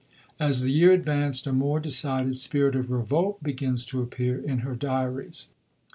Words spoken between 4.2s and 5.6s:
in her diaries.